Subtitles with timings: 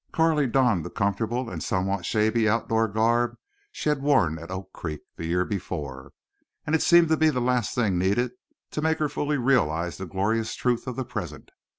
[0.11, 3.37] Carley donned the comfortable and somewhat shabby outdoor garb
[3.71, 6.13] she had worn at Oak Creek the year before;
[6.65, 8.31] and it seemed to be the last thing needed
[8.71, 11.51] to make her fully realize the glorious truth of the present.